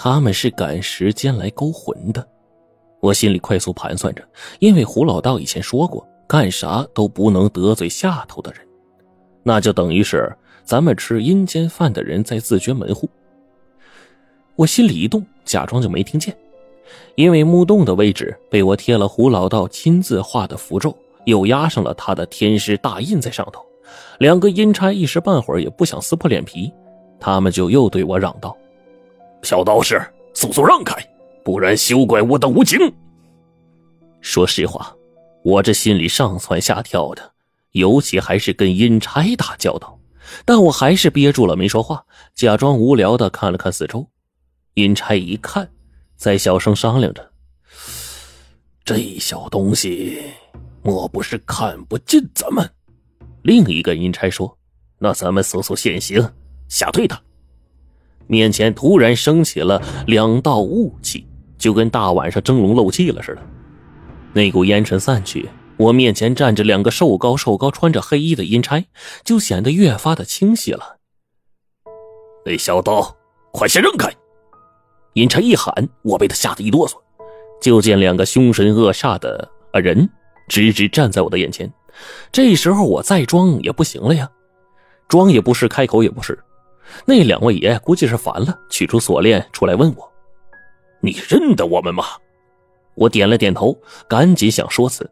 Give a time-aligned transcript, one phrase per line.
[0.00, 2.24] 他们是赶时间来勾魂的。
[3.00, 4.22] 我心里快速盘算着，
[4.60, 8.60] 因为胡老道以前说过，干啥都不能得罪下头的人，
[9.42, 10.32] 那就等于是
[10.62, 13.10] 咱们吃阴间饭的人在自掘门户。
[14.54, 16.32] 我心里一动，假装就没听见，
[17.16, 23.66] 因为木洞的位置被我贴了胡老道亲自画的符咒，又压上了他的天师大印在上头。
[24.20, 26.72] 两个阴差一时半会儿也不想撕破脸皮，
[27.18, 28.56] 他们就又对我嚷道
[29.42, 30.00] ：“小道士，
[30.34, 30.94] 速速让开！”
[31.44, 32.78] 不然休怪我等无情。
[34.20, 34.94] 说实话，
[35.42, 37.32] 我这心里上蹿下跳的，
[37.72, 39.98] 尤其还是跟阴差打交道。
[40.44, 42.04] 但我还是憋住了没说话，
[42.34, 44.06] 假装无聊的看了看四周。
[44.74, 45.66] 阴差一看，
[46.16, 47.32] 在小声商量着
[48.84, 50.20] ：“这小东西，
[50.82, 52.68] 莫不是看不进咱们？”
[53.42, 54.58] 另一个阴差说
[55.00, 56.22] ：“那咱们速速现形，
[56.68, 57.18] 吓退他。”
[58.28, 61.26] 面前突然升起了两道雾气。
[61.58, 63.42] 就跟大晚上蒸笼漏气了似的，
[64.32, 68.86] 那股烟尘散去，我面前站着两个瘦高瘦高、穿着黑衣的阴差，
[69.24, 70.98] 就显得越发的清晰了。
[72.46, 73.12] 那小刀，
[73.50, 74.08] 快些让开！
[75.14, 76.94] 阴差一喊，我被他吓得一哆嗦。
[77.60, 80.08] 就见两个凶神恶煞的啊人
[80.46, 81.68] 直直站在我的眼前。
[82.30, 84.30] 这时候我再装也不行了呀，
[85.08, 86.38] 装也不是，开口也不是。
[87.06, 90.12] 那两位爷估计是烦了，取出锁链出来问我。
[91.00, 92.04] 你认得我们吗？
[92.94, 95.08] 我点了点头，赶紧想说辞。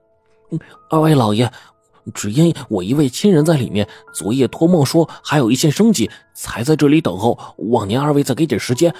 [0.91, 1.51] 二位老爷，
[2.15, 7.39] 只因我一位亲人在里面，昨夜托梦说还有一线生机，才在这里等候。
[7.71, 8.93] 望您二位再给点时间，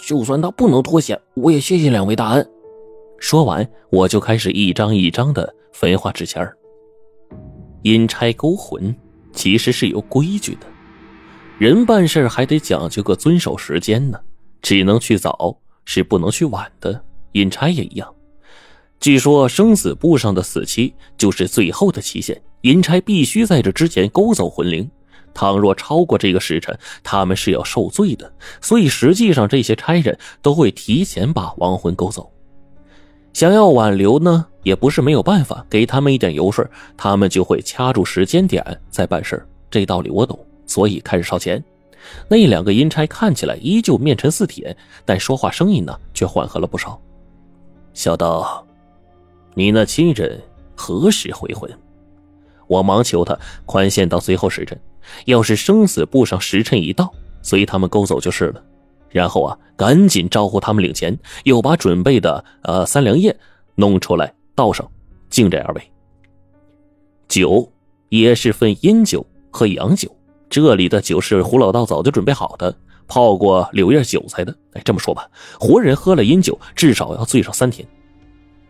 [0.00, 2.50] 就算他不能脱险，我也谢谢两位大恩。
[3.18, 6.56] 说完，我就开始一张一张的焚化纸钱儿。
[7.82, 8.94] 阴差勾魂
[9.32, 10.66] 其实是有规矩的，
[11.62, 14.18] 人办事还得讲究个遵守时间呢，
[14.62, 15.56] 只能去早。
[15.84, 18.14] 是不能去晚的，阴差也一样。
[18.98, 24.90] 据说生死簿上的死期就是最后的期限，阴差必须在这之前勾走魂灵。
[25.32, 28.32] 倘若超过这个时辰，他们是要受罪的。
[28.60, 32.28] 所以实际上这些差人都会提前把亡魂勾走。
[33.32, 40.36] 想要挽留呢，也不是没有办法，给他们一点油水，他们就会掐住时间点再办事这道理我懂，
[40.72, 41.62] 所以开始烧钱。
[42.28, 44.74] 那两个阴差看起来依旧面沉似铁，
[45.04, 46.98] 但说话声音呢却缓和了不少。
[47.92, 48.66] 小道，
[49.54, 50.40] 你那亲人
[50.74, 51.70] 何时回魂？
[52.66, 54.80] 我忙求他宽限到最后时辰，
[55.26, 57.12] 要是生死簿上时辰一到，
[57.42, 58.64] 随他们勾走就是了。
[59.10, 63.36] 然后啊，赶紧招呼他们领钱，又把准备的呃三粮液
[63.74, 64.90] 弄出来倒上，
[65.28, 65.82] 敬这二位。
[67.28, 67.70] 酒
[68.08, 70.10] 也是分阴酒和阳酒。
[70.52, 72.76] 这里的酒是胡老道早就准备好的，
[73.08, 74.54] 泡过柳叶韭菜的。
[74.74, 75.26] 哎，这么说吧，
[75.58, 77.88] 活人喝了阴酒，至少要醉上三天。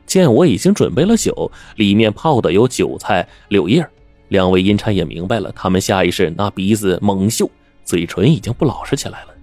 [0.07, 3.85] 见我已经准备了酒，里面泡的有韭菜、柳叶，
[4.29, 5.51] 两位阴差也明白了。
[5.57, 7.51] 他们下意识拿鼻子猛嗅，
[7.85, 9.35] 嘴唇已经不老实起来了，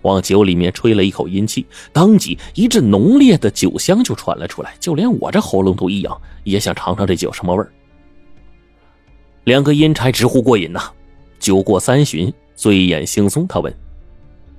[0.00, 4.74] 往酒里面吹了一口阴气，当即一阵浓烈的酒香就传了出来。
[4.80, 7.70] 就连我这喉咙都一痒，也想尝尝这酒什么味儿。
[9.44, 10.90] 两个阴差直呼过瘾呐。
[11.42, 13.74] 酒过三巡，醉眼惺忪，他问：“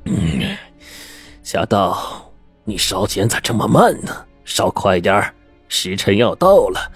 [1.42, 2.30] 小道，
[2.66, 4.14] 你烧钱咋这么慢呢？
[4.44, 5.34] 烧快点
[5.70, 6.92] 时辰要到了，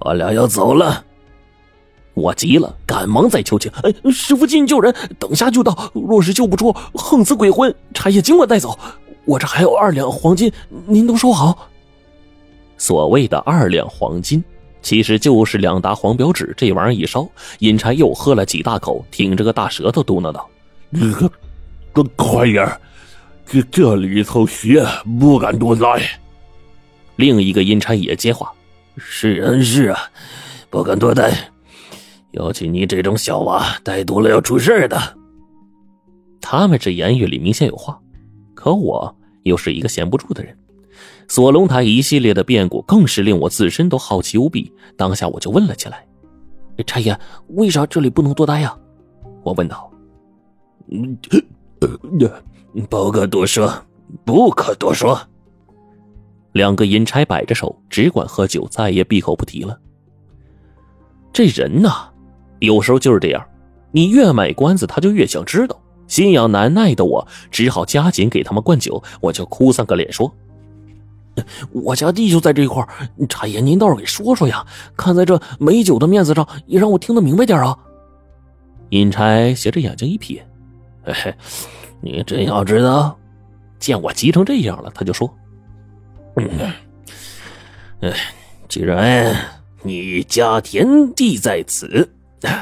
[0.00, 1.06] 我俩要走了。”
[2.12, 5.90] 我急了，赶忙再求情：“哎，师傅，进救人，等下就到。
[5.94, 8.78] 若是救不出，横死鬼魂，茶叶尽管带走。
[9.24, 10.52] 我这还有二两黄金，
[10.84, 11.70] 您都收好。”
[12.76, 14.44] 所谓的二两黄金。
[14.82, 17.28] 其实就是两沓黄表纸，这玩意儿一烧，
[17.60, 20.48] 阴差又喝了几大口，挺着个大舌头嘟囔道
[21.18, 21.30] ：“个，
[21.92, 22.68] 个快点
[23.46, 24.84] 这这里头血
[25.20, 26.02] 不敢多来。”
[27.16, 28.52] 另一个阴差也接话
[28.98, 29.98] ：“是人是啊，
[30.68, 31.50] 不敢多待，
[32.32, 34.98] 尤其你这种小娃，待多了要出事的。”
[36.40, 37.98] 他们这言语里明显有话，
[38.54, 40.56] 可我又是一个闲不住的人。
[41.28, 44.72] 锁龙台一系列的变故更是令我自身都好奇无比。
[44.96, 46.06] 当下我就问了起来
[46.86, 48.76] ：“差爷，为啥这里不能多待呀？”
[49.42, 49.90] 我问道。
[50.90, 51.18] “嗯，
[52.88, 53.72] 不可多说，
[54.24, 55.18] 不可多说。”
[56.52, 59.78] 两个阴差摆着手，只管喝酒，再也闭口不提了。
[61.32, 62.10] 这人呐，
[62.58, 63.42] 有时候就是这样，
[63.90, 65.80] 你越卖关子，他就越想知道。
[66.06, 69.02] 心痒难耐的我，只好加紧给他们灌酒。
[69.22, 70.30] 我就哭丧个脸说。
[71.72, 72.86] 我家地就在这一块
[73.28, 74.66] 茶爷您倒是给说说呀！
[74.96, 77.76] 看在这美酒的面子上，也让我听得明白点啊！
[78.90, 80.42] 阴差斜着眼睛一瞥，
[81.02, 81.34] 嘿嘿，
[82.02, 83.18] 你真要知道？
[83.78, 85.34] 见我急成这样了，他就说
[86.36, 86.48] ：“嗯，
[88.00, 88.12] 哎，
[88.68, 89.34] 既然
[89.82, 92.08] 你家田地在此，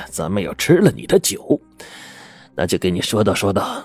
[0.08, 1.60] 咱们要吃了你的酒，
[2.54, 3.84] 那就给你说道说道。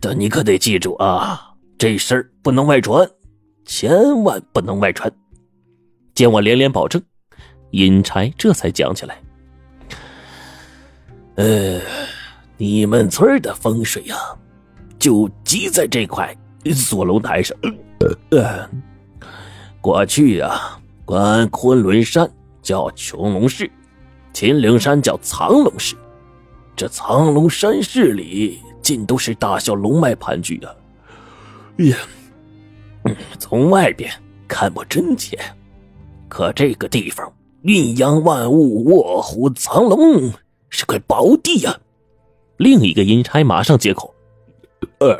[0.00, 3.08] 但你可得记住啊，这事儿不能外传，
[3.70, 5.08] 千万不能外传。”
[6.12, 7.00] 见我连连保证，
[7.70, 9.22] 阴差这才讲起来
[11.36, 11.80] ：“呃，
[12.56, 14.18] 你们村的风水啊，
[14.98, 16.36] 就集在这块。”
[16.74, 17.56] 锁龙台上，
[18.32, 18.68] 呃，
[19.80, 22.28] 过去啊，管昆仑山
[22.60, 23.70] 叫琼龙市，
[24.34, 25.96] 秦岭山叫藏龙市。
[26.76, 30.74] 这藏龙山市里尽都是大小龙脉盘踞啊。
[31.78, 31.96] 呀，
[33.38, 34.10] 从外边
[34.46, 35.38] 看不真切，
[36.28, 37.32] 可这个地方
[37.62, 40.32] 蕴养万物，卧虎藏龙，
[40.68, 41.78] 是块宝地呀。
[42.56, 44.14] 另一个阴差马上接口。
[44.98, 45.18] 呃，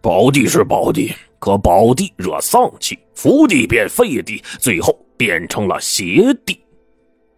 [0.00, 6.58] 宝地是宝地，可宝地惹丧气，福地变废地，最后变成了邪地。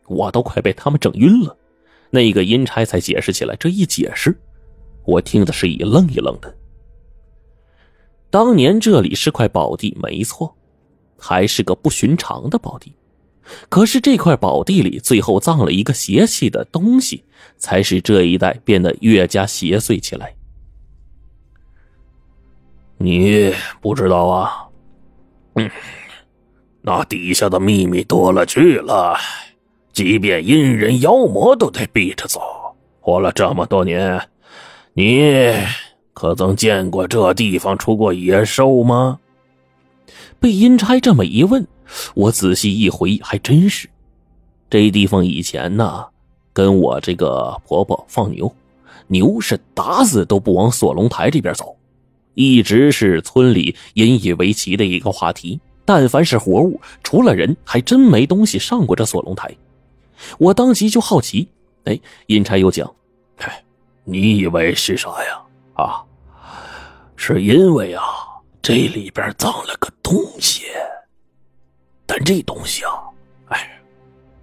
[0.06, 1.56] 我都快被他们整晕了。
[2.10, 4.34] 那个阴差才解释起来，这一解释，
[5.04, 6.54] 我听的是一愣一愣的。
[8.30, 10.54] 当年这里是块宝地，没错，
[11.18, 12.94] 还是个不寻常的宝地。
[13.70, 17.24] 可是这块宝地里最后葬了一个邪气的东西，
[17.56, 20.34] 才使这一带变得越加邪祟起来。
[22.98, 24.68] 你不知道啊？
[25.54, 25.70] 嗯，
[26.82, 29.16] 那底下的秘密多了去了，
[29.92, 32.40] 即便阴人妖魔都得避着走。
[33.00, 34.28] 活了这么多年，
[34.92, 35.54] 你
[36.18, 39.20] 可曾见过这地方出过野兽吗？
[40.40, 41.64] 被阴差这么一问，
[42.12, 43.88] 我仔细一回，还真是。
[44.68, 46.04] 这地方以前呢，
[46.52, 48.52] 跟我这个婆婆放牛，
[49.06, 51.76] 牛是打死都不往锁龙台这边走。
[52.34, 55.60] 一直是村里引以为奇的一个话题。
[55.84, 59.56] 但凡是活物，除了人，还真没东西上过这锁龙台。
[60.36, 61.46] 我当即就好奇。
[61.84, 62.92] 哎，阴差又讲
[64.02, 65.40] ：“你以为是啥呀？
[65.74, 66.02] 啊，
[67.20, 68.04] 是因为啊，
[68.62, 70.66] 这里边藏了个东西。
[72.06, 72.94] 但这东西啊，
[73.48, 73.68] 哎，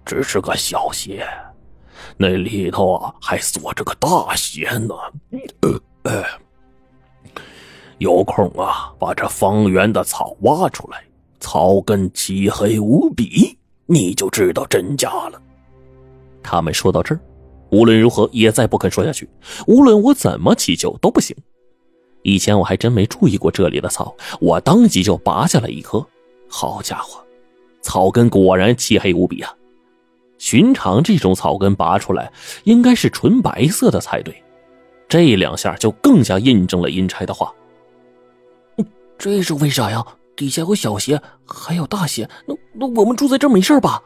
[0.04, 1.26] 只是个小邪，
[2.18, 4.94] 那里头啊还锁着个大邪呢。
[6.04, 6.22] 呃。”
[7.98, 11.02] 有空啊，把这方圆的草挖出来，
[11.40, 15.40] 草根漆黑无比，你就知道真假了。
[16.42, 17.20] 他们说到这儿，
[17.70, 19.26] 无论如何也再不肯说下去。
[19.66, 21.34] 无论我怎么祈求都不行。
[22.26, 26.04] 以前我还真没注意过这里的草，我当即就拔下来一颗。
[26.48, 27.24] 好家伙，
[27.82, 29.54] 草根果然漆黑无比啊！
[30.36, 32.32] 寻常这种草根拔出来
[32.64, 34.34] 应该是纯白色的才对。
[35.08, 37.54] 这两下就更加印证了阴差的话。
[39.16, 40.04] 这是为啥呀？
[40.34, 44.02] 底下有小邪，还有大邪，那那我们住在这儿没事吧？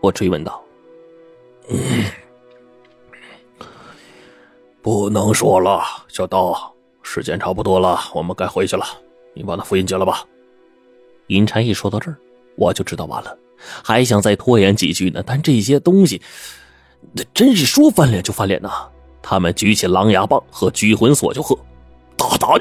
[0.00, 0.62] 我追问道。
[4.80, 6.71] 不能说了，小刀，
[7.02, 8.84] 时间差不多了，我们该回去了。
[9.34, 10.24] 你把那复印结了吧。
[11.26, 12.16] 阴差一说到这儿，
[12.56, 13.36] 我就知道完了，
[13.82, 15.22] 还想再拖延几句呢。
[15.24, 16.20] 但这些东西，
[17.12, 18.70] 那真是说翻脸就翻脸呐！
[19.22, 21.56] 他们举起狼牙棒和拘魂锁就喝，
[22.16, 22.60] 大胆！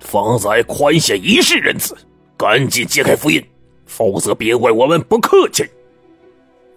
[0.00, 1.96] 方才宽限一世仁慈，
[2.36, 3.44] 赶紧揭开符印，
[3.86, 5.68] 否则别怪我们不客气。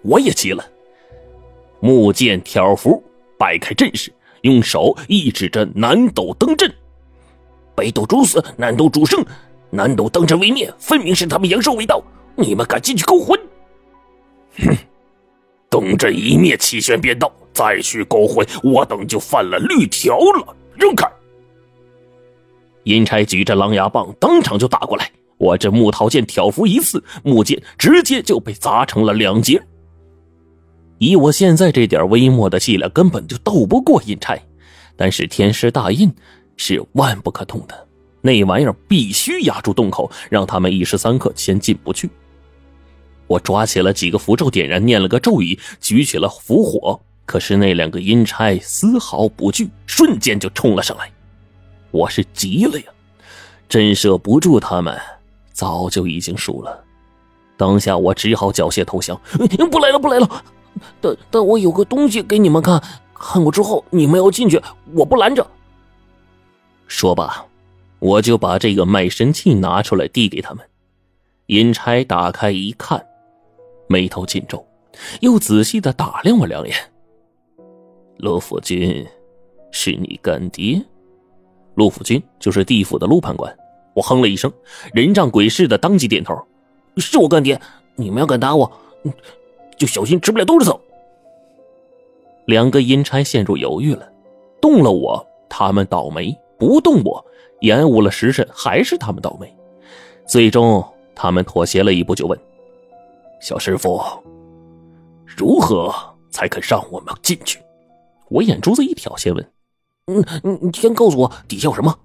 [0.02, 0.64] 我也急了，
[1.80, 3.02] 木剑挑符，
[3.38, 6.72] 摆开阵势，用手一指着南斗灯阵。
[7.74, 9.24] 北斗主死，南斗主生，
[9.70, 12.02] 南斗灯阵未灭，分明是他们阳寿未到。
[12.36, 13.38] 你们敢进去勾魂？
[14.58, 14.76] 哼！
[15.70, 20.56] 灯阵一灭，气旋便到，再去勾魂，我等就犯了律条了。
[20.74, 21.06] 扔开！
[22.84, 25.10] 阴差举着狼牙棒，当场就打过来。
[25.36, 29.62] 我这木桃剑挑拂一次，木剑直接就被砸成了两截。
[30.98, 34.38] 以我现在这点微末的气量，根本就斗不过阴差。
[34.96, 36.12] 但是天师大印
[36.56, 37.86] 是万不可动的，
[38.20, 42.10] 那玩意儿必须压住洞口，让他们一时三刻先进不去。
[43.28, 47.00] 我抓起了几个符咒，点燃，念了个咒语，举起了符火。
[47.24, 51.10] 可是那两个阴差丝毫不惧，瞬间就冲了上来。
[51.90, 52.86] 我是急了呀，
[53.68, 54.98] 震慑不住他们，
[55.52, 56.82] 早就已经输了。
[57.56, 59.20] 当下我只好缴械投降，
[59.70, 60.44] 不来了，不来了。
[61.00, 62.82] 但但我有个东西给你们看，
[63.14, 64.60] 看过之后你们要进去，
[64.94, 65.46] 我不拦着。
[66.86, 67.44] 说罢，
[67.98, 70.64] 我就把这个卖身契拿出来递给他们。
[71.46, 73.04] 阴差打开一看，
[73.88, 74.64] 眉头紧皱，
[75.20, 76.74] 又仔细的打量我两眼。
[78.18, 79.06] 陆府君，
[79.70, 80.82] 是你干爹？
[81.74, 83.56] 陆府君就是地府的陆判官，
[83.94, 84.52] 我哼了一声，
[84.92, 86.34] 人仗鬼似的当即点头
[86.98, 87.60] ：“是我干爹，
[87.94, 88.70] 你们要敢打我，
[89.78, 90.80] 就小心吃不了兜着走。”
[92.46, 94.10] 两个阴差陷入犹豫了，
[94.60, 97.24] 动了我，他们倒霉；不动我，
[97.60, 99.54] 延误了时辰，还是他们倒霉。
[100.26, 100.82] 最终，
[101.14, 102.38] 他们妥协了一步，就问
[103.40, 104.00] ：“小师傅，
[105.24, 105.94] 如何
[106.30, 107.60] 才肯让我们进去？”
[108.30, 109.52] 我眼珠子一挑，先问
[110.08, 111.98] ：“嗯，你你先告诉我底下有什么？”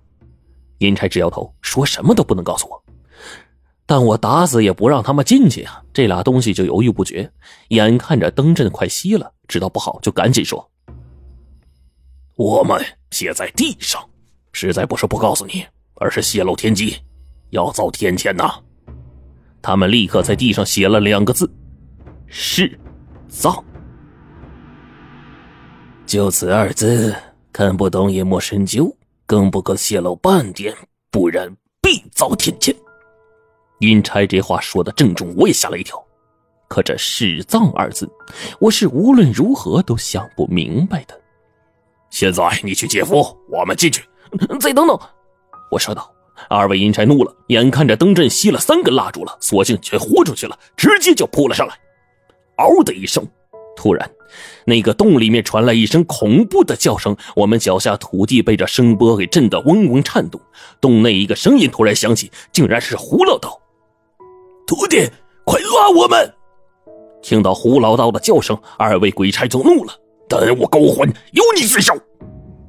[0.80, 2.84] 阴差直摇头，说什么都不能告诉我。
[3.86, 5.84] 但我打死也不让他们进去啊！
[5.94, 7.30] 这俩东西就犹豫不决，
[7.70, 10.70] 眼看着灯阵快熄了，知道不好就赶紧说
[12.36, 14.02] ：“我们写在地上，
[14.54, 16.98] 实在不是不告诉你，而是泄露天机，
[17.50, 18.54] 要遭天谴呐！”
[19.62, 21.50] 他们立刻在地上写了两个字
[22.28, 22.80] ：“是
[23.28, 23.64] 葬。”
[26.06, 27.16] 就此二字，
[27.52, 28.96] 看不懂也莫深究。
[29.26, 30.76] 更不可泄露半点，
[31.10, 31.50] 不然
[31.82, 32.76] 必遭天谴。
[33.84, 36.02] 阴差这话说的正中，我也吓了一跳。
[36.70, 38.10] 可这“弑葬”二字，
[38.60, 41.20] 我是无论如何都想不明白的。
[42.10, 44.04] 现在你去接符，我们进去。
[44.60, 45.00] 再等等，
[45.70, 46.10] 我说道。
[46.50, 51.76] 二位阴差怒了，眼看着灯阵熄了三根蜡烛了，索性全豁出去了，直接就扑了上来。
[52.58, 53.26] 嗷的一声。
[53.76, 54.10] 突然，
[54.66, 60.40] 那个洞里面传来一声恐怖的叫声，我们脚下土地被这声波给震得嗡嗡颤动。
[60.80, 63.60] 洞内一个声音突然响起，竟然是胡老道
[64.66, 65.10] ：“徒弟，
[65.46, 66.34] 快拉我们！”
[67.22, 69.94] 听到胡老道的叫声，二位鬼差就怒了
[70.28, 71.94] ：“等我勾魂，有你罪受！”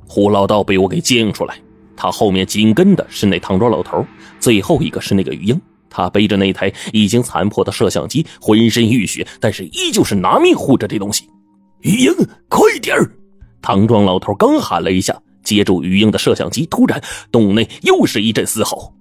[0.07, 1.57] 胡老道被我给接应出来，
[1.97, 4.05] 他后面紧跟的是那唐庄老头，
[4.39, 5.61] 最后一个是那个余英。
[5.91, 11.29] 他背着那台已经残破的摄像机，浑身浴血，但是依旧是拿命护着这东西。
[11.83, 12.13] 余英，
[12.49, 13.11] 快点儿！
[13.61, 18.94] 唐庄老头刚喊了一下，接住余英的摄像机，突然洞内又是一阵嘶吼，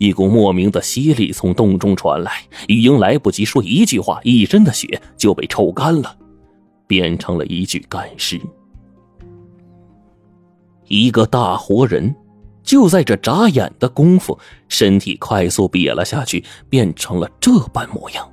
[0.00, 2.42] 一股莫名的吸力从洞中传来。
[2.68, 6.16] 玉英来不及说一句话，一身的血就被抽干了，
[6.86, 8.40] 变成了一具干尸。
[10.88, 12.14] 一个大活人。
[12.62, 14.38] 就在这眨眼的功夫，
[14.68, 18.30] 身体快速瘪了下去，变成了这般模样。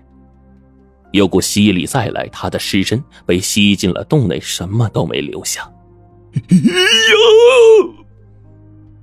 [1.12, 5.68] 有股吸力再来，他的尸身被吸进了洞内，什么都没留下。
[6.52, 7.94] 哟！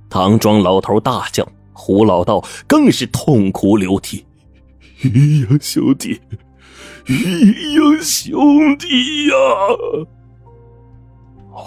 [0.09, 1.45] 唐庄老头大叫，
[1.75, 4.25] 胡老道更是痛哭流涕
[5.03, 6.19] ：“玉英兄弟，
[7.05, 9.35] 玉英兄弟呀！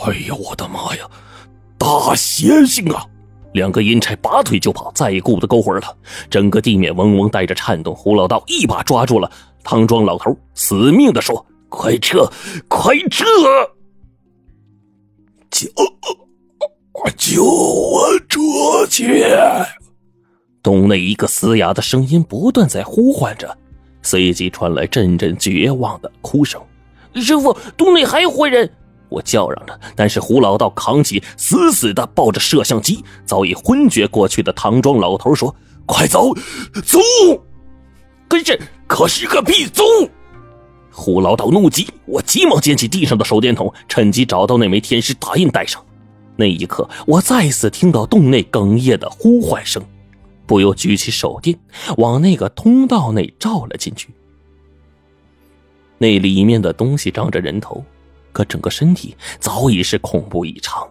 [0.07, 1.09] 哎呀，我的妈呀，
[1.77, 3.05] 大邪性啊！”
[3.53, 5.97] 两个阴差拔腿就跑，再也顾不得勾魂了。
[6.31, 7.95] 整个地面嗡嗡带着颤动。
[7.95, 9.31] 胡老道一把抓住了
[9.63, 12.31] 唐庄老头，死命的说：“快撤，
[12.69, 13.25] 快撤！
[15.51, 15.71] 救，
[17.17, 18.41] 救我出
[18.91, 19.25] 去！”
[20.63, 23.57] 洞内一个嘶哑的声音不断在呼唤着，
[24.03, 26.61] 随即传来阵阵绝望的哭声
[27.15, 28.71] ：“师傅，洞内还有活人！”
[29.09, 33.03] 我叫嚷着，但是胡老道扛起，死死的抱着摄像机。
[33.25, 35.55] 早已昏厥过去的唐庄老头说
[35.87, 36.35] ：“快走，
[36.85, 36.99] 走！”
[38.29, 39.67] 可是，可是个屁！
[39.67, 39.83] 走！
[40.91, 45.83] 胡老道怒极，我急忙捡起地上的手电筒，趁机找到那枚天师打印带上。
[46.37, 49.83] 那一刻，我再次听到洞内哽咽的呼唤声，
[50.49, 51.57] 不由举起手电
[51.99, 54.09] 往那个通道内照了进去。
[55.99, 57.85] 那里面的东西长着人头。
[58.31, 60.87] 可整个身体早已是恐怖异常，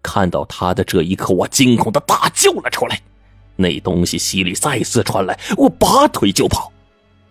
[0.00, 3.00] 看到他的这一刻，我惊恐的大叫了出来。
[3.56, 6.70] 那东西吸力再次传来，我拔腿就跑。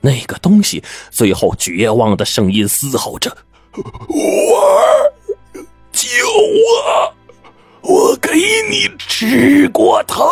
[0.01, 3.37] 那个东西最后绝望的声音嘶吼着
[4.09, 5.13] ：“我
[5.93, 6.09] 救
[6.67, 7.13] 我！
[7.83, 8.31] 我给
[8.69, 10.25] 你吃过头。”